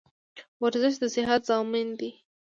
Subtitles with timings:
[0.63, 2.09] ورزش دصیحت زامین ده